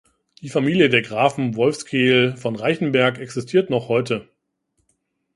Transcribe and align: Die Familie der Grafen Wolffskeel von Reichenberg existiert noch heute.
Die 0.41 0.49
Familie 0.49 0.89
der 0.89 1.03
Grafen 1.03 1.55
Wolffskeel 1.55 2.35
von 2.35 2.55
Reichenberg 2.55 3.19
existiert 3.19 3.69
noch 3.69 3.87
heute. 3.87 4.27